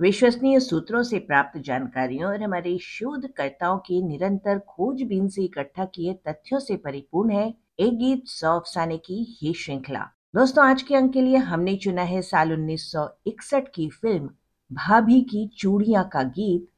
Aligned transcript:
विश्वसनीय 0.00 0.60
सूत्रों 0.60 1.02
से 1.02 1.18
प्राप्त 1.18 1.58
जानकारियों 1.60 2.30
और 2.30 2.42
हमारे 2.42 2.78
शोधकर्ताओं 2.78 3.78
की 3.78 4.02
निरंतर 4.02 4.58
खोजबीन 4.58 5.28
से 5.28 5.42
इकट्ठा 5.42 5.84
किए 5.84 6.12
तथ्यों 6.28 6.60
से 6.60 6.76
परिपूर्ण 6.76 7.30
है 7.30 7.54
एक 7.80 7.98
गीत 7.98 8.22
सौ 8.26 8.54
अफसाने 8.58 8.96
की 8.98 9.38
ये 9.42 9.52
श्रृंखला। 9.52 10.00
दोस्तों, 10.34 10.64
आज 10.64 10.82
के 10.82 10.94
अंक 10.94 11.12
के 11.12 11.22
लिए 11.22 11.36
हमने 11.36 11.76
चुना 11.76 12.02
है 12.02 12.22
साल 12.22 12.52
1961 12.52 13.68
की 13.74 13.88
फ़िल्म 13.88 14.30
भाभी 14.72 15.20
की 15.20 15.46
चूड़िया 15.48 16.02
का 16.02 16.22
गीत, 16.22 16.68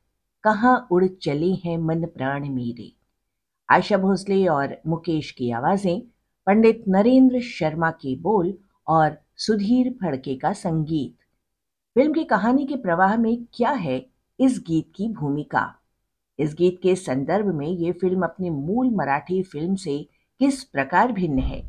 कहाँ 0.43 0.89
उड़ 0.91 1.05
चले 1.07 1.53
हैं 1.53 1.79
मन 1.79 2.05
प्राण 2.05 2.49
मेरे? 2.49 2.93
आशा 3.71 3.97
भोसले 3.97 4.47
और 4.47 4.77
मुकेश 4.87 5.31
की 5.31 5.51
आवाज़ें, 5.51 6.01
पंडित 6.47 6.85
नरेंद्र 6.89 7.41
शर्मा 7.41 7.91
के 7.91 8.17
बोल 8.17 8.55
और 8.89 9.19
सुधीर 9.37 9.99
फड़के 10.03 10.37
का 10.37 10.53
संगीत। 10.53 11.22
फ़िल्म 11.97 12.13
की 12.13 12.23
कहानी 12.25 12.65
के 12.67 12.77
प्रवाह 12.77 13.17
में 13.17 13.45
क्या 13.55 13.71
है 13.71 13.97
इस 14.39 14.59
गीत 14.67 14.93
की 14.97 15.09
भूमिका? 15.09 15.65
इस 16.39 16.55
गीत 16.55 16.79
के 16.83 16.95
संदर्भ 16.97 17.47
में 17.47 17.67
ये 17.67 17.93
फ़िल्म 17.93 18.23
अपनी 18.23 18.51
मूल 18.51 18.91
मराठी 18.91 19.43
फ़िल्म 19.43 19.75
से 19.75 19.97
किस 20.41 20.63
प्रकार 20.65 21.13
भिन्न 21.13 21.39
है? 21.39 21.61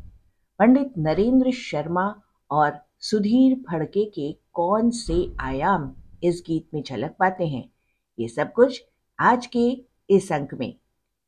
पंडित 0.58 0.92
नरेंद्र 0.98 1.50
शर्मा 1.50 2.06
और 2.50 2.78
सुधीर 3.00 3.56
फड़के 3.68 4.04
के 4.04 4.32
कौन 4.52 4.90
से 4.90 5.36
आयाम 5.40 5.92
इस 6.22 6.42
गीत 6.46 6.68
में 6.74 6.82
झलक 6.82 7.16
पाते 7.18 7.46
हैं? 7.46 7.64
ये 8.18 8.28
सब 8.28 8.52
कुछ 8.52 8.82
आज 9.18 9.46
के 9.46 9.68
इस 10.10 10.32
अंक 10.32 10.54
में। 10.54 10.74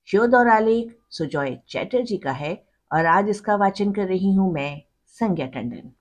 शोध 0.08 0.34
और 0.34 0.48
आलेख 0.48 0.96
सुजॉय 1.10 1.56
चैटर्जी 1.68 2.16
का 2.16 2.32
है 2.32 2.54
और 2.90 3.06
आज 3.06 3.28
इसका 3.28 3.56
वाचन 3.56 3.92
कर 3.92 4.08
रही 4.08 4.34
हूँ 4.34 4.52
मैं 4.52 4.82
संज्ञा 5.06 5.46
टंडन। 5.46 5.92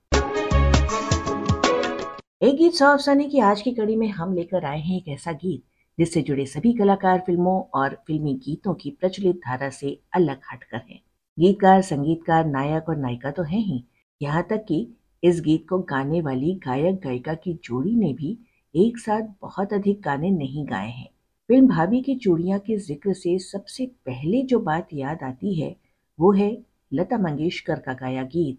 एक 2.46 2.56
गीत 2.56 2.74
सौ 2.74 2.86
अफसाने 2.86 3.24
की 3.28 3.38
आज 3.38 3.62
की 3.62 3.70
कड़ी 3.74 3.94
में 3.96 4.08
हम 4.08 4.34
लेकर 4.34 4.64
आए 4.64 4.80
हैं 4.80 4.96
एक 4.96 5.08
ऐसा 5.08 5.32
गीत, 5.32 5.62
जिससे 5.98 6.20
जुड़े 6.22 6.44
सभी 6.46 6.72
कलाकार 6.72 7.18
फ़िल्मों 7.18 7.54
और 7.74 7.96
फिल्मी 8.06 8.34
गीतों 8.34 8.74
की 8.74 8.90
प्रचलित 8.90 9.36
धारा 9.36 9.70
से 9.70 9.98
अलग 10.14 10.40
हटकर 10.52 10.76
हैं। 10.76 11.00
गीतकार, 11.38 11.82
संगीतकार, 11.82 12.46
नायक 12.46 12.88
और 12.88 12.96
नायिका 12.96 13.30
तो 13.30 13.42
हैं 13.42 13.60
ही। 13.60 13.82
यहाँ 14.20 14.46
तक 14.50 14.64
कि 14.68 14.80
इस 15.22 15.40
गीत 15.40 15.66
को 15.68 15.78
गाने 15.78 16.20
वाली 16.20 16.54
गायक, 16.66 16.94
गायिका 16.94 17.34
की 17.34 17.54
जोड़ी 17.64 17.94
ने 17.96 18.12
भी 18.12 18.38
एक 18.74 18.98
साथ 18.98 19.34
बहुत 19.42 19.72
अधिक 19.72 20.00
गाने 20.00 20.30
नहीं 20.30 20.66
गाए 20.66 20.90
हैं। 20.90 21.10
फ़िल्म 21.48 21.68
भाभी 21.68 22.02
की 22.02 22.16
चूड़िया 22.16 22.58
के 22.58 22.76
ज़िक्र 22.78 23.12
से 23.12 23.38
सबसे 23.38 23.86
पहले 24.06 24.42
जो 24.42 24.60
बात 24.60 24.88
याद 24.92 25.22
आती 25.22 25.60
है, 25.60 25.76
वो 26.18 26.32
है 26.32 26.56
लता 26.92 27.18
मंगेशकर 27.18 27.78
का 27.78 27.92
गाया 27.92 28.22
गीत, 28.22 28.58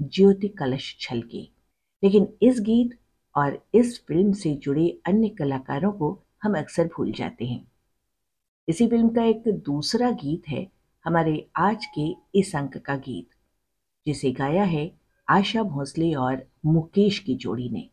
ज्योति 0.00 0.48
कलश 0.48 0.96
छलके। 1.00 1.48
लेकिन 2.02 2.28
इस 2.42 2.60
गीत 2.60 2.98
और 3.38 3.58
इस 3.74 3.98
फ़िल्म 4.08 4.32
से 4.32 4.54
जुड़े 4.54 4.88
अन्य 5.06 5.28
कलाकारों 5.28 5.92
को 5.92 6.18
हम 6.42 6.58
अक्सर 6.58 6.86
भूल 6.86 7.12
जाते 7.12 7.44
हैं। 7.44 7.66
इसी 8.68 8.86
फ़िल्म 8.88 9.08
का 9.08 9.24
एक 9.24 9.42
दूसरा 9.48 10.10
गीत 10.10 10.48
है 10.48 10.66
हमारे 11.04 11.48
आज 11.56 11.86
के 11.98 12.08
इस 12.38 12.56
अंक 12.56 12.76
का 12.76 12.96
गीत, 12.96 13.28
जिसे 14.06 14.32
गाया 14.32 14.62
है 14.62 14.90
आशा 15.28 15.62
भोसले 15.62 16.12
और 16.14 16.42
मुकेश 16.66 17.18
की 17.18 17.34
जोड़ी 17.34 17.68
ने। 17.68 17.88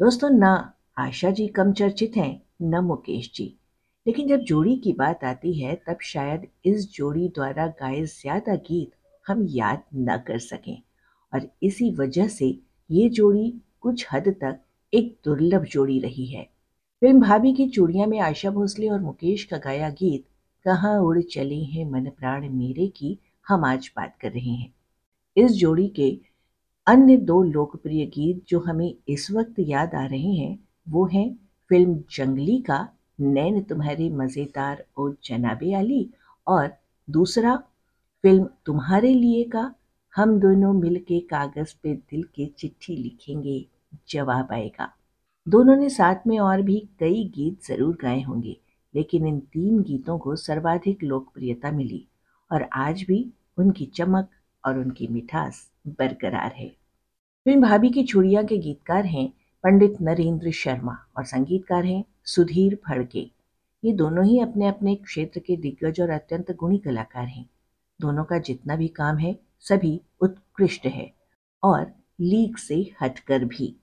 दोस्तों, 0.00 0.30
ना 0.30 0.72
आशा 0.98 1.30
जी 1.30 1.46
कम 1.48 1.72
चर्चित 1.72 2.16
हैं, 2.16 2.42
न 2.62 2.80
मुकेश 2.80 3.30
जी। 3.34 3.56
लेकिन 4.06 4.28
जब 4.28 4.40
जोड़ी 4.40 4.76
की 4.76 4.92
बात 4.92 5.24
आती 5.24 5.52
है, 5.60 5.74
तब 5.88 5.98
शायद 6.02 6.46
इस 6.64 6.90
जोड़ी 6.92 7.28
द्वारा 7.28 7.66
गाए 7.66 8.04
ज़्यादा 8.04 8.54
गीत 8.54 8.90
हम 9.26 9.46
याद 9.48 9.82
न 9.94 10.16
कर 10.18 10.38
सकें। 10.38 10.82
और 11.32 11.48
इसी 11.62 11.90
वजह 11.94 12.28
से 12.28 12.58
ये 12.90 13.08
जोड़ी 13.08 13.62
कुछ 13.80 14.06
हद 14.12 14.28
तक 14.28 14.60
एक 14.96 15.16
दुर्लभ 15.24 15.64
जोड़ी 15.64 15.98
रही 16.00 16.26
है। 16.26 16.42
फ़िल्म 17.02 17.20
भाभी 17.20 17.52
की 17.52 17.68
चूड़िया 17.68 18.06
में 18.06 18.18
आशा 18.20 18.50
भोसले 18.50 18.88
और 18.88 19.00
मुकेश 19.00 19.44
का 19.44 19.56
गाया 19.56 19.88
गीत, 19.92 20.24
कहाँ 20.66 20.98
उड़ 21.00 21.20
चले 21.22 21.62
हैं 21.64 21.84
मन 21.90 22.10
प्राण 22.10 22.48
मेरे 22.50 22.86
की 22.88 23.18
हम 23.46 23.64
आज 23.64 23.90
बात 23.96 24.16
कर 24.20 24.30
रहे 24.30 24.50
हैं। 24.50 24.72
इस 25.36 25.52
जोड़ी 25.52 25.88
के 25.88 26.10
अन्य 26.86 27.16
दो 27.16 27.42
लोकप्रिय 27.42 28.06
गीत 28.06 28.42
जो 28.48 28.60
हमें 28.60 28.94
इस 29.08 29.30
वक्त 29.30 29.54
याद 29.58 29.94
आ 29.94 30.04
रहे 30.06 30.32
हैं, 30.32 30.58
वो 30.88 31.06
हैं 31.06 31.28
फ़िल्म 31.70 31.94
जंगली 32.10 32.58
का 32.60 32.88
नैन 33.20 33.62
तुम्हारे 33.62 34.08
मज़ेदार 34.10 34.84
ओ 34.98 35.08
जनाबे 35.24 35.72
आली 35.74 36.08
और 36.46 36.72
दूसरा 37.08 37.56
फ़िल्म 38.24 38.48
तुम्हारे 38.66 39.14
लिए 39.14 39.44
का 39.44 39.72
हम 40.14 40.38
दोनों 40.40 40.72
मिल 40.72 40.98
के 40.98 41.20
कागज़ 41.20 41.74
पे 41.82 41.94
दिल 41.94 42.22
के 42.34 42.46
चिट्ठी 42.58 42.96
लिखेंगे। 42.96 43.64
जवाब 44.08 44.52
आएगा। 44.52 44.92
दोनों 45.46 45.76
ने 45.76 45.88
साथ 45.90 46.26
में 46.26 46.38
और 46.38 46.62
भी 46.62 46.78
कई 47.00 47.24
गीत 47.34 47.66
ज़रूर 47.66 47.96
गाए 48.02 48.20
होंगे, 48.22 48.56
लेकिन 48.94 49.26
इन 49.26 49.38
तीन 49.52 49.82
गीतों 49.82 50.18
को 50.18 50.36
सर्वाधिक 50.36 51.02
लोकप्रियता 51.02 51.70
मिली 51.72 52.06
और 52.50 52.68
आज 52.74 53.02
भी 53.02 53.24
उनकी 53.58 53.86
चमक 53.94 54.28
और 54.64 54.78
उनकी 54.78 55.06
मिठास 55.08 55.68
बरकरार 55.88 56.52
है। 56.52 56.68
फ़िल्म 57.46 57.60
भाभी 57.62 57.90
की 57.90 58.02
चूड़िया 58.04 58.42
के 58.42 58.56
गीतकार 58.58 59.06
हैं 59.06 59.28
पंडित 59.64 60.00
नरेंद्र 60.02 60.50
शर्मा 60.52 60.96
और 61.16 61.24
संगीतकार 61.24 61.84
हैं 61.84 62.04
सुधीर 62.24 62.78
फड़के। 62.86 63.20
ये 63.82 63.92
दोनों 63.92 64.24
ही 64.24 64.38
अपने 64.40 64.68
अपने 64.68 64.94
क्षेत्र 64.96 65.40
के 65.40 65.56
दिग्गज 65.56 66.00
और 66.00 66.10
अत्यंत 66.10 66.50
गुणी 66.52 66.78
कलाकार 66.78 67.26
हैं। 67.26 67.48
दोनों 68.00 68.24
का 68.24 68.38
जितना 68.38 68.76
भी 68.76 68.88
काम 68.88 69.18
है, 69.18 69.38
सभी 69.60 70.00
उत्कृष्ट 70.20 70.86
है 70.86 71.10
और 71.62 71.92
लीग 72.18 72.56
से 72.56 72.74
हटकर 73.00 73.44
भी। 73.44 73.74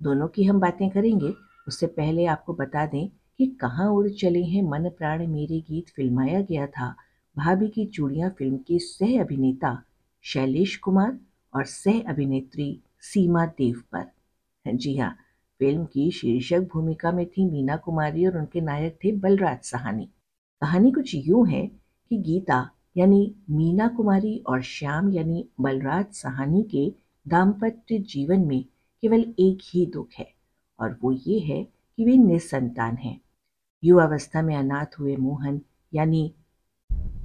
दोनों 0.00 0.28
की 0.28 0.44
हम 0.44 0.60
बातें 0.60 0.88
करेंगे, 0.90 1.32
उससे 1.68 1.86
पहले 1.86 2.26
आपको 2.26 2.54
बता 2.54 2.86
दें 2.86 3.08
कि 3.08 3.46
कहाँ 3.60 3.88
उड़ 3.90 4.08
चले 4.10 4.42
हैं 4.42 4.62
मन 4.62 4.88
प्राण 4.88 5.26
मेरे 5.26 5.60
गीत 5.60 5.88
फिल्माया 5.88 6.40
गया 6.40 6.66
था। 6.66 6.94
भाभी 7.36 7.68
की 7.68 7.86
चूड़ियाँ 7.86 8.30
फ़िल्म 8.30 8.56
के 8.56 8.78
सह 8.78 9.20
अभिनेता 9.20 9.82
शैलेश 10.24 10.76
कुमार 10.76 11.18
और 11.54 11.64
सह 11.64 12.00
अभिनेत्री 12.08 12.80
सीमा 13.00 13.46
देव 13.46 13.82
पर। 13.94 14.10
जी 14.66 14.96
हाँ 14.96 15.10
फ़िल्म 15.60 15.84
की 15.84 16.10
शीर्षक 16.10 16.68
भूमिका 16.72 17.12
में 17.12 17.26
थी 17.26 17.44
मीना 17.44 17.76
कुमारी 17.76 18.26
और 18.26 18.38
उनके 18.38 18.60
नायक 18.60 18.98
थे 19.04 19.12
बलराज 19.12 19.58
सहानी। 19.62 20.08
कहानी 20.62 20.90
कुछ 20.92 21.14
यूँ 21.14 21.46
है 21.48 21.66
कि 22.10 22.18
गीता 22.18 22.68
यानी 22.96 23.34
मीना 23.50 23.88
कुमारी 23.88 24.36
और 24.46 24.62
श्याम 24.62 25.10
यानी 25.12 25.48
बलराज 25.60 26.06
सहानी 26.12 26.62
के 26.62 27.05
दाम्पत्य 27.28 27.98
जीवन 27.98 28.40
में 28.40 28.64
केवल 29.02 29.20
एक 29.38 29.58
ही 29.64 29.86
दुख 29.86 30.08
है, 30.18 30.32
और 30.80 30.98
वो 31.02 31.12
ये 31.12 31.38
है 31.40 31.62
कि 31.64 32.04
वे 32.04 32.16
निसंतान 32.16 32.96
हैं। 32.96 33.20
युवावस्था 33.84 34.42
में 34.42 34.56
अनाथ 34.56 34.98
हुए 34.98 35.16
मोहन, 35.16 35.60
यानी 35.94 36.32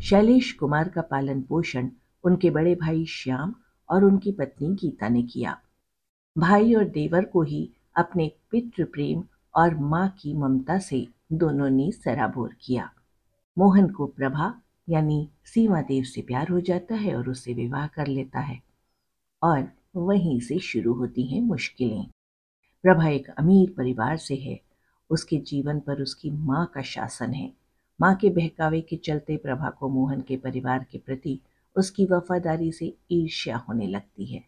शैलेश 0.01 0.51
कुमार 0.51 0.89
का 0.89 1.01
पालन 1.01 1.41
पोषण 1.41 1.89
उनके 2.23 2.50
बड़े 2.50 2.75
भाई 2.75 3.06
श्याम 3.06 3.53
और 3.89 4.03
उनकी 4.03 4.31
पत्नी 4.31 4.75
गीता 4.75 5.09
ने 5.09 5.24
किया। 5.24 5.57
भाई 6.38 6.74
और 6.74 6.83
देवर 6.83 7.25
को 7.25 7.42
ही 7.42 7.69
अपने 7.95 8.31
पितृ 8.51 8.83
प्रेम 8.83 9.24
और 9.56 9.75
माँ 9.75 10.07
की 10.19 10.33
ममता 10.33 10.77
से 10.80 11.07
दोनों 11.33 11.69
ने 11.69 11.92
सराबोर 11.92 12.56
किया। 12.62 12.89
मोहन 13.57 13.89
को 13.89 14.06
प्रभा, 14.06 14.53
यानी 14.89 15.30
सीमा 15.45 15.81
देव 15.81 16.03
से 16.03 16.21
प्यार 16.21 16.50
हो 16.50 16.59
जाता 16.59 16.95
है 16.95 17.15
और 17.15 17.30
उससे 17.30 17.53
विवाह 17.53 17.88
कर 17.88 18.07
लेता 18.07 18.39
है। 18.39 18.62
और 19.44 19.71
वहीं 19.95 20.39
से 20.39 20.59
शुरू 20.59 20.93
होती 20.93 21.23
हैं 21.23 21.41
मुश्किलें। 21.41 22.05
प्रभा 22.83 23.07
एक 23.07 23.29
अमीर 23.29 23.73
परिवार 23.77 24.17
से 24.17 24.35
है। 24.35 24.59
उसके 25.09 25.38
जीवन 25.38 25.79
पर 25.79 26.01
उसकी 26.01 26.31
माँ 26.31 26.71
का 26.75 26.81
शासन 26.81 27.33
है। 27.33 27.53
माँ 28.01 28.15
के 28.15 28.29
बहकावे 28.29 28.81
के 28.81 28.95
चलते 28.95 29.38
प्रभा 29.38 29.69
को 29.69 29.89
मोहन 29.89 30.21
के 30.21 30.38
परिवार 30.38 30.85
के 30.91 30.97
प्रति 30.97 31.39
उसकी 31.77 32.05
वफादारी 32.05 32.71
से 32.71 32.93
ईर्ष्या 33.11 33.57
होने 33.57 33.88
लगती 33.88 34.25
है। 34.25 34.43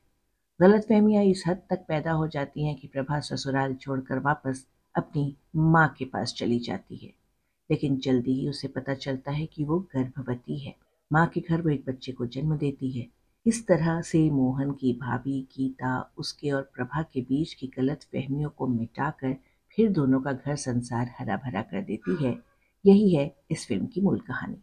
गलतफहमियाँ 0.61 1.23
इस 1.23 1.43
हद 1.47 1.61
तक 1.69 1.85
पैदा 1.87 2.11
हो 2.11 2.27
जाती 2.27 2.65
हैं 2.65 2.75
कि 2.75 2.87
प्रभा 2.87 3.19
ससुराल 3.19 3.75
छोड़कर 3.75 4.19
वापस 4.19 4.67
अपनी 4.95 5.35
माँ 5.55 5.95
के 5.97 6.05
पास 6.05 6.33
चली 6.33 6.59
जाती 6.59 6.95
है। 6.95 7.13
लेकिन 7.71 7.97
जल्दी 7.97 8.33
ही 8.33 8.49
उसे 8.49 8.67
पता 8.67 8.93
चलता 8.93 9.31
है 9.31 9.45
कि 9.45 9.63
वो 9.63 9.79
गर्भवती 9.79 10.59
है। 10.59 10.75
माँ 11.11 11.27
के 11.27 11.41
घर 11.41 11.61
वो 11.61 11.69
एक 11.69 11.85
बच्चे 11.87 12.11
को 12.11 12.25
जन्म 12.25 12.57
देती 12.57 12.91
है। 12.91 13.22
इस 13.45 13.65
तरह 13.67 14.01
से 14.01 14.29
मोहन 14.29 14.71
की 14.71 14.93
भाभी, 14.93 15.41
गीता, 15.57 16.13
उसके 16.17 16.51
और 16.51 16.61
प्रभा 16.75 17.01
के 17.01 17.21
बीच 17.21 17.53
की 17.53 17.67
गलत 17.67 18.03
फहमियों 18.03 18.49
को 18.49 18.67
मिटाकर 18.67 19.35
फिर 19.75 19.89
दोनों 19.91 20.21
का 20.21 20.31
घर 20.31 20.55
संसार 20.55 21.11
हरा 21.19 21.37
भरा 21.37 21.61
कर 21.61 21.81
देती 21.81 22.23
है। 22.23 22.37
यही 22.85 23.15
है 23.15 23.35
इस 23.51 23.65
फ़िल्म 23.67 23.85
की 23.85 24.01
मूल 24.01 24.19
कहानी। 24.19 24.55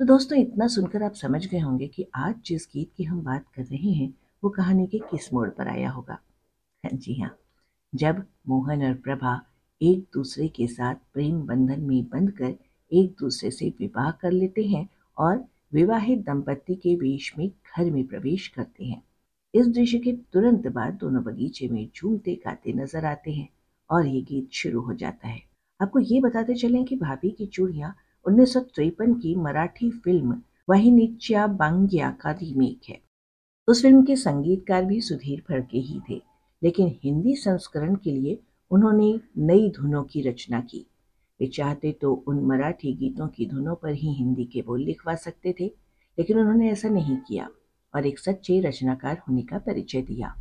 तो 0.00 0.04
दोस्तों, 0.04 0.38
इतना 0.38 0.66
सुनकर 0.66 1.02
आप 1.02 1.14
समझ 1.14 1.46
गए 1.46 1.58
होंगे 1.58 1.86
कि 1.86 2.06
आज 2.14 2.34
जिस 2.46 2.68
गीत 2.72 2.92
की 2.96 3.04
हम 3.04 3.22
बात 3.22 3.44
कर 3.54 3.62
रहे 3.62 3.92
हैं, 3.92 4.14
वो 4.44 4.50
कहानी 4.50 4.86
के 4.86 4.98
किस 4.98 5.32
मोड़ 5.34 5.48
पर 5.48 5.68
आया 5.68 5.90
होगा। 5.90 6.18
जी 6.94 7.20
हाँ 7.20 7.36
जब 7.94 8.24
मोहन 8.48 8.84
और 8.84 8.94
प्रभा 8.94 9.40
एक 9.82 10.08
दूसरे 10.14 10.48
के 10.48 10.66
साथ 10.66 10.94
प्रेम 10.94 11.40
बंधन 11.42 11.80
में 11.80 12.04
बंधकर 12.04 12.54
एक 12.92 13.16
दूसरे 13.20 13.50
से 13.50 13.68
विवाह 13.80 14.10
कर 14.10 14.30
लेते 14.30 14.64
हैं 14.64 14.88
और 15.18 15.44
विवाहित 15.72 16.18
दंपत्ति 16.18 16.74
के 16.74 16.94
वेश 16.94 17.32
में 17.38 17.48
घर 17.48 17.90
में 17.90 18.06
प्रवेश 18.06 18.48
करते 18.48 18.84
हैं। 18.84 19.02
इस 19.54 19.68
दृश्य 19.68 19.98
के 19.98 20.12
तुरंत 20.12 20.66
बाद 20.66 20.94
दोनों 20.94 21.22
बगीचे 21.22 21.68
में 21.68 21.88
झूमते 21.96 22.34
गाते 22.34 22.72
नज़र 22.72 23.04
आते 23.04 23.32
हैं 23.32 23.48
और 23.90 24.06
ये 24.06 24.20
गीत 24.20 24.52
शुरू 24.52 24.80
हो 24.80 24.94
जाता 24.94 25.28
है। 25.28 25.42
आपको 25.80 25.98
ये 25.98 26.20
बताते 26.20 26.54
चलें 26.54 26.84
कि 26.84 26.96
भाभी 26.96 27.30
की 27.30 27.46
चूड़ियाँ 27.46 27.94
उन्नीस 28.26 28.54
की 28.56 29.34
मराठी 29.34 29.90
फ़िल्म 29.90 30.42
वही 30.70 30.90
बांग्या 31.48 32.10
का 32.10 32.30
रीमेक 32.30 32.88
है। 32.88 33.00
उस 33.68 33.82
फ़िल्म 33.82 34.02
के 34.02 34.16
संगीतकार 34.16 34.84
भी 34.84 35.00
सुधीर 35.00 35.42
फड़के 35.48 35.78
ही 35.78 36.00
थे, 36.10 36.20
लेकिन 36.62 36.98
हिंदी 37.04 37.34
संस्करण 37.36 37.94
के 37.94 38.10
लिए 38.10 38.38
उन्होंने 38.70 39.20
नई 39.38 39.68
धुनों 39.70 40.02
की 40.04 40.22
रचना 40.22 40.60
की। 40.60 40.86
वे 41.40 41.46
चाहते 41.46 41.92
तो 41.92 42.12
उन 42.28 42.44
मराठी 42.46 42.92
गीतों 42.94 43.28
की 43.28 43.46
धुनों 43.46 43.74
पर 43.74 43.92
ही 43.92 44.12
हिंदी 44.14 44.44
के 44.44 44.62
बोल 44.62 44.82
लिखवा 44.82 45.14
सकते 45.16 45.54
थे, 45.60 45.66
लेकिन 46.18 46.38
उन्होंने 46.38 46.70
ऐसा 46.70 46.88
नहीं 46.88 47.16
किया 47.18 47.48
और 47.94 48.06
एक 48.06 48.18
सच्चे 48.18 48.60
रचनाकार 48.60 49.22
होने 49.28 49.42
का 49.42 49.58
परिचय 49.58 50.02
दिया। 50.02 50.34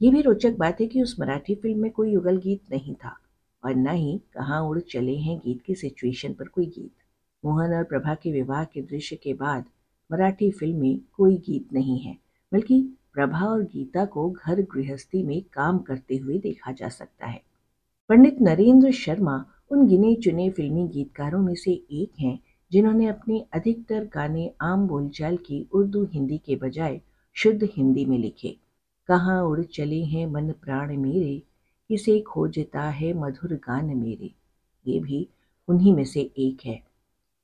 ये 0.00 0.10
भी 0.10 0.20
रोचक 0.22 0.56
बात 0.56 0.80
है 0.80 0.86
कि 0.86 1.02
उस 1.02 1.16
मराठी 1.20 1.54
फ़िल्म 1.54 1.80
में 1.80 1.90
कोई 1.90 2.12
युगल 2.12 2.36
गीत 2.38 2.60
नहीं 2.72 2.94
था 2.94 3.16
और 3.62 3.74
न 3.76 3.90
ही 3.90 4.16
कहाँ 4.34 4.62
उड़ 4.62 4.78
चले 4.82 5.16
हैं 5.16 5.38
गीत 5.38 5.62
की 5.62 5.74
सिचुएशन 5.74 6.32
पर 6.32 6.48
कोई 6.48 6.66
गीत। 6.68 6.92
मोहन 7.44 7.74
और 7.74 7.84
प्रभा 7.84 8.14
के 8.14 8.32
विवाह 8.32 8.64
के 8.64 8.82
दृश्य 8.82 9.16
के 9.16 9.34
बाद 9.34 9.64
मराठी 10.10 10.50
फ़िल्म 10.50 10.80
में 10.80 10.98
कोई 11.12 11.36
गीत 11.38 11.72
नहीं 11.72 11.98
है, 11.98 12.16
बल्कि 12.52 12.80
प्रभा 13.14 13.46
और 13.46 13.62
गीता 13.64 14.04
को 14.04 14.28
घर 14.30 14.60
गृहस्थी 14.72 15.22
में 15.22 15.42
काम 15.52 15.78
करते 15.78 16.16
हुए 16.16 16.38
देखा 16.38 16.72
जा 16.72 16.88
सकता 16.88 17.26
है। 17.26 17.40
पंडित 18.10 18.40
नरेंद्र 18.42 18.90
शर्मा 18.92 19.44
उन 19.70 19.86
गिने 19.86 20.14
चुने 20.14 20.50
फिल्मी 20.50 20.88
गीतकारों 20.88 21.42
में 21.42 21.54
से 21.54 21.72
एक 21.72 22.20
हैं, 22.20 22.38
जिन्होंने 22.72 23.06
अपने 23.06 23.46
अधिकतर 23.52 24.04
गाने 24.04 24.52
आम 24.60 24.88
बोलचाल 24.88 25.36
की 25.36 25.68
उर्दू, 25.72 26.04
हिंदी 26.04 26.38
के 26.38 26.56
बजाय 26.56 27.00
शुद्ध 27.34 27.68
हिंदी 27.76 28.04
में 28.04 28.18
लिखे। 28.18 28.56
कहाँ 29.08 29.44
उड़ 29.44 29.62
चले 29.62 30.04
हैं 30.04 30.26
मन 30.26 30.52
प्राण 30.52 30.96
मेरे, 30.96 31.42
किसे 31.88 32.20
खोजता 32.20 32.82
है 32.82 33.12
मधुर 33.12 33.54
गान 33.54 33.84
मेरे? 33.84 34.30
ये 34.86 35.00
भी 35.00 35.28
उन्हीं 35.68 35.94
में 35.94 36.04
से 36.04 36.20
एक 36.20 36.66
है। 36.66 36.82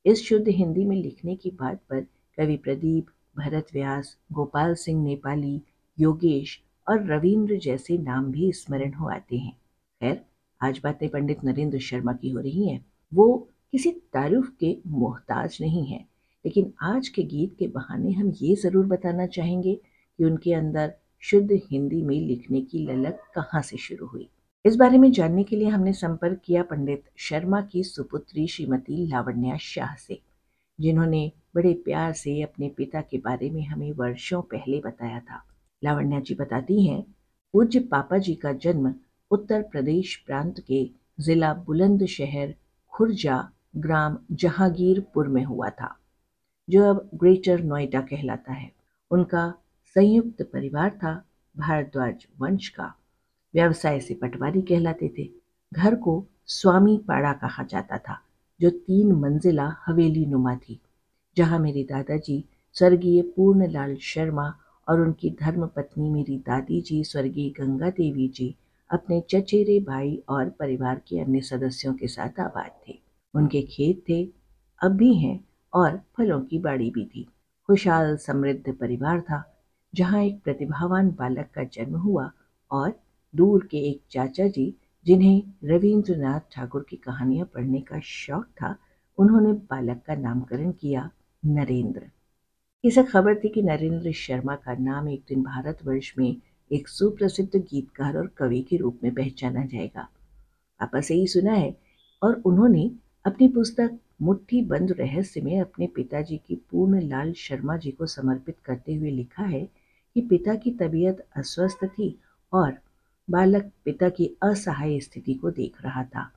इस 0.07 0.25
शुद्ध 0.25 0.49
हिंदी 0.49 0.85
में 0.85 0.97
लिखने 0.97 1.37
की 1.37 1.51
बात 1.51 1.81
पर 1.91 2.01
कवि 2.37 2.57
प्रदीप, 2.57 3.07
भरत 3.39 3.67
व्यास, 3.73 4.17
गोपाल 4.33 4.75
सिंह 4.75 5.03
नेपाली, 5.03 5.63
योगेश 6.01 6.63
और 6.89 7.07
रविंद्र 7.07 7.59
जैसे 7.59 7.99
नाम 7.99 8.33
भी 8.33 8.53
स्मरण 8.53 8.93
हो 8.93 9.09
आते 9.09 9.37
हैं। 9.37 9.53
खैर 10.01 10.25
आज 10.61 10.81
बातें 10.85 11.09
पंडित 11.09 11.45
नरेंद्र 11.45 11.79
शर्मा 11.79 12.13
की 12.13 12.31
हो 12.31 12.41
रही 12.41 12.69
हैं। 12.69 12.85
वो 13.13 13.37
किसी 13.73 13.91
तारुफ 14.13 14.49
के 14.61 14.77
मोहताज 14.89 15.59
नहीं 15.61 15.85
है, 15.87 15.99
लेकिन 16.45 16.73
आज 16.85 17.09
के 17.09 17.23
गीत 17.25 17.57
के 17.59 17.67
बहाने 17.69 18.13
हम 18.13 18.33
ये 18.37 18.55
ज़रूर 18.55 18.87
बताना 18.87 19.27
चाहेंगे 19.27 19.75
कि 19.75 20.25
उनके 20.25 20.53
अंदर 20.55 20.93
शुद्ध 21.23 21.61
हिंदी 21.71 22.03
में 22.03 22.21
लिखने 22.21 22.61
की 22.63 22.87
ललक 22.87 23.21
कहाँ 23.35 23.63
से 23.63 23.77
शुरू 23.79 24.07
हुई। 24.07 24.29
इस 24.65 24.77
बारे 24.77 24.99
में 24.99 25.11
जानने 25.13 25.45
के 25.45 25.57
लिए 25.57 25.69
हमने 25.69 25.93
संपर्क 25.95 26.41
किया 26.45 26.63
पंडित 26.63 27.05
शर्मा 27.19 27.61
की 27.63 27.83
सुपुत्री 27.85 28.47
श्रीमती 28.49 29.07
लावण्या 29.07 29.57
शाह 29.63 29.95
से, 29.99 30.21
जिन्होंने 30.79 31.31
बड़े 31.57 31.73
प्यार 31.85 32.13
से 32.15 32.41
अपने 32.43 32.69
पिता 32.69 33.01
के 33.01 33.19
बारे 33.19 33.51
में 33.51 33.65
हमें 33.67 33.93
वर्षों 33.95 34.41
पहले 34.45 34.81
बताया 34.81 35.21
था। 35.21 35.43
लावण्या 35.83 36.21
जी 36.21 36.35
बताती 36.35 36.87
हैं, 36.87 37.03
पूज्य 37.55 37.81
पापा 37.83 38.19
जी 38.19 38.35
का 38.35 38.53
जन्म 38.55 38.95
उत्तर 39.31 39.63
प्रदेश 39.63 40.17
प्रांत 40.27 40.61
के 40.61 40.91
जिला 41.21 41.55
बुलंदशहर 41.55 42.55
खुर्जा 42.93 43.51
ग्राम 43.77 44.19
जहांगीरपुर 44.33 45.29
में 45.29 45.45
हुआ 45.45 45.69
था, 45.71 45.97
जो 46.69 46.85
अब 46.85 47.11
ग्रेटर 47.15 47.63
नोएडा 47.63 48.01
कहलाता 48.01 48.53
है। 48.53 48.71
उनका 49.11 49.53
संयुक्त 49.97 50.43
परिवार 50.43 50.91
था, 50.91 51.25
भारद्वाज 51.55 52.27
वंश 52.41 52.69
का। 52.69 52.95
व्यवसाय 53.55 54.01
से 54.01 54.15
पटवारी 54.15 54.63
कहलाते 54.63 55.09
थे। 55.19 55.29
घर 55.73 55.95
को 55.95 56.27
स्वामी 56.47 56.97
पाड़ा 56.99 57.33
कहा 57.33 57.63
जाता 57.63 57.99
था, 57.99 58.21
जो 58.61 58.71
तीन 58.71 59.13
मंजिला 59.13 59.77
हवेली 59.87 60.27
नुमा 60.27 60.57
थी, 60.57 60.81
जहाँ 61.37 61.59
मेरे 61.59 61.83
दादाजी, 61.83 62.45
स्वर्गीय 62.73 63.23
पूर्णलाल 63.23 63.97
शर्मा 63.97 64.55
और 64.89 65.01
उनकी 65.01 65.31
धर्म 65.31 65.67
पत्नी 65.67 66.09
मेरी 66.11 66.39
दादी 66.39 66.81
जी 66.81 67.05
स्वर्गीय 67.05 67.51
गंगा 67.51 67.91
देवी 67.91 68.29
जी 68.29 68.55
अपने 68.91 69.21
चचेरे 69.21 69.81
भाई 69.81 70.23
और 70.29 70.49
परिवार 70.51 71.03
के 71.09 71.21
अन्य 71.21 71.41
सदस्यों 71.41 71.95
के 71.95 72.07
साथ 72.07 72.41
आबाद 72.41 72.71
थे। 72.89 72.99
उनके 73.35 73.63
खेत 73.63 74.05
थे, 74.09 74.29
अब 74.83 74.93
भी 74.93 75.15
हैं 75.15 75.45
और 75.75 76.01
फलों 76.17 76.41
की 76.41 76.59
बाड़ी 76.59 76.91
भी 76.91 77.05
थी। 77.05 77.29
खुशहाल, 77.67 78.17
समृद्ध 78.17 78.75
परिवार 78.75 79.21
था, 79.21 79.63
जहाँ 79.95 80.23
एक 80.23 80.43
प्रतिभावान 80.43 81.11
बालक 81.11 81.49
का 81.55 81.65
जन्म 81.65 81.97
हुआ 81.97 82.33
और 82.71 83.01
दूर 83.37 83.69
के 83.71 83.79
एक 83.79 84.03
चाचा 84.11 84.49
जी, 84.49 84.77
जिन्हें 85.07 85.43
रविंद्रनाथ 85.65 86.41
ठाकुर 86.53 86.87
की 86.89 86.97
कहानियाँ 86.97 87.47
पढ़ने 87.47 87.81
का 87.81 88.01
शौक 88.01 88.45
था, 88.45 88.77
उन्होंने 89.19 89.53
बालक 89.53 90.03
का 90.07 90.15
नामकरण 90.15 90.73
किया 90.73 91.11
नरेंद्र। 91.47 92.11
इसे 92.85 93.03
खबर 93.03 93.35
थी 93.35 93.49
कि 93.49 93.63
नरेंद्र 93.63 94.13
शर्मा 94.13 94.57
का 94.57 94.75
नाम 94.75 95.09
एक 95.09 95.25
दिन 95.29 95.43
भारतवर्ष 95.43 96.15
में 96.19 96.37
एक 96.73 96.89
सुप्रसिद्ध 96.89 97.57
गीतकार 97.57 98.17
और 98.17 98.27
कवि 98.27 98.61
के 98.63 98.77
रूप 98.77 98.99
में 99.05 99.15
पहचाना 99.15 99.65
जाएगा। 99.65 100.09
आपा 100.81 101.01
से 101.01 101.15
ही 101.15 101.27
सुना 101.27 101.53
है 101.53 101.77
और 102.23 102.43
उन्होंने 102.45 102.91
अपनी 103.25 103.49
पुस्तक 103.49 103.99
मुट्ठी 104.23 104.63
बंद 104.63 104.93
रहस्य 104.93 105.41
में 105.41 105.61
अपने 105.61 105.87
पिताजी 105.87 106.37
की 106.37 106.55
पूर्ण 106.55 107.01
लाल 107.01 107.33
शर्मा 107.33 107.77
जी 107.77 107.91
को 107.91 108.07
समर्पित 108.07 108.57
करते 108.65 108.95
हुए 108.95 109.11
लिखा 109.11 109.43
है 109.43 109.69
कि 110.15 110.21
पिता 110.21 110.55
की 110.55 110.71
तबीयत 110.71 111.27
अस्वस्थ 111.37 111.85
थी 111.85 112.19
और 112.53 112.79
बालक 113.31 113.71
पिता 113.85 114.09
की 114.09 114.37
असहाय 114.43 115.01
स्थिति 115.01 115.35
को 115.35 115.51
देख 115.51 115.83
रहा 115.83 116.05
था। 116.05 116.33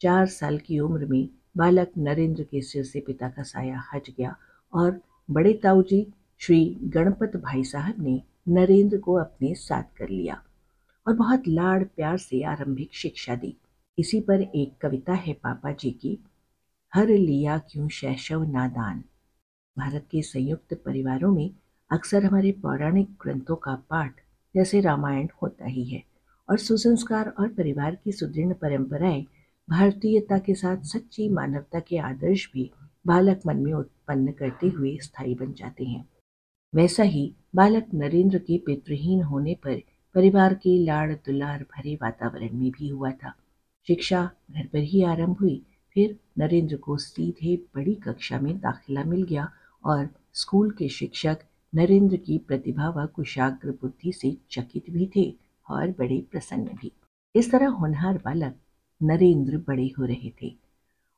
चार 0.00 0.26
साल 0.26 0.58
की 0.58 0.78
उम्र 0.78 1.06
में 1.06 1.28
बालक 1.56 1.90
नरेंद्र 1.98 2.42
के 2.42 2.60
सिर 2.62 2.84
से 2.84 3.00
पिता 3.00 3.28
का 3.28 3.42
साया 3.42 3.82
हट 3.94 4.10
गया 4.10 4.36
और 4.72 5.00
बड़े 5.30 5.52
ताऊ 5.52 5.82
जी 5.82 6.06
श्री 6.38 6.78
गणपत 6.82 7.36
भाई 7.36 7.64
साहब 7.64 7.94
ने 7.98 8.22
नरेंद्र 8.48 8.98
को 8.98 9.14
अपने 9.14 9.54
साथ 9.54 9.82
कर 9.96 10.08
लिया 10.08 10.42
और 11.06 11.14
बहुत 11.14 11.48
लाड़ 11.48 11.84
प्यार 11.84 12.18
से 12.18 12.42
आरंभिक 12.42 12.94
शिक्षा 12.94 13.34
दी। 13.34 13.56
इसी 13.98 14.20
पर 14.20 14.40
एक 14.42 14.76
कविता 14.80 15.12
है 15.12 15.32
पापा 15.32 15.72
जी 15.72 15.90
की, 15.90 16.18
हर 16.94 17.08
लिया 17.08 17.58
क्यों 17.58 17.88
शैशव 17.88 18.42
नादान? 18.42 19.04
भारत 19.78 20.06
के 20.10 20.22
संयुक्त 20.22 20.74
परिवारों 20.74 21.32
में 21.32 21.50
अक्सर 21.90 22.24
हमारे 22.24 22.52
पौराणिक 22.52 23.08
ग्रंथों 23.22 23.56
का 23.56 23.74
पाठ 23.74 24.20
जैसे 24.54 24.80
रामायण 24.80 25.28
होता 25.42 25.64
ही 25.64 25.84
है 25.84 26.02
और 26.50 26.58
सुसंस्कार 26.58 27.28
और 27.28 27.48
परिवार 27.48 27.94
की 27.94 28.12
सुदृढ़ 28.12 28.52
परंपराएँ 28.52 29.26
भारतीयता 29.70 30.38
के 30.38 30.54
साथ 30.54 30.76
सच्ची 30.76 31.28
मानवता 31.28 31.80
के 31.80 31.98
आदर्श 31.98 32.50
भी 32.52 32.70
बालक 33.06 33.40
मन 33.46 33.56
में 33.56 33.72
उत्पन्न 33.72 34.32
करते 34.32 34.68
हुए 34.68 34.98
स्थायी 35.02 35.34
बन 35.34 35.52
जाते 35.52 35.84
हैं। 35.84 36.08
वैसा 36.74 37.02
ही 37.02 37.34
बालक 37.54 37.86
नरेंद्र 37.94 38.38
के 38.38 38.58
पितृहीन 38.58 39.22
होने 39.22 39.54
पर 39.54 39.80
परिवार 40.14 40.54
के 40.54 40.78
लाड़ 40.84 41.12
दुलार 41.12 41.62
भरे 41.62 41.94
वातावरण 41.94 42.52
में 42.52 42.70
भी 42.70 42.88
हुआ 42.88 43.10
था। 43.10 43.34
शिक्षा 43.88 44.30
घर 44.50 44.66
पर 44.66 44.78
ही 44.78 45.02
आरंभ 45.02 45.38
हुई, 45.38 45.62
फिर 45.94 46.18
नरेंद्र 46.38 46.76
को 46.76 46.96
सीधे 46.96 47.56
बड़ी 47.74 47.94
कक्षा 47.94 48.40
में 48.40 48.58
दाखिला 48.58 49.04
मिल 49.04 49.22
गया 49.22 49.48
और 49.84 50.08
स्कूल 50.32 50.70
के 50.70 50.88
शिक्षक 50.88 51.38
नरेंद्र 51.74 52.16
की 52.16 52.38
प्रतिभा 52.38 52.88
व 52.88 53.06
कुशाग्र 53.06 53.70
बुद्धि 53.70 54.12
से 54.12 54.36
चकित 54.50 54.90
भी 54.90 55.10
थे 55.16 55.34
और 55.70 55.90
बड़े 55.90 56.24
प्रसन्न 56.30 56.64
भी। 56.64 56.92
इस 57.34 57.50
तरह 57.50 57.68
होनहार 57.68 58.18
बालक 58.18 58.56
नरेंद्र 59.02 59.58
बड़े 59.58 59.86
हो 59.98 60.04
रहे 60.04 60.32
थे। 60.42 60.54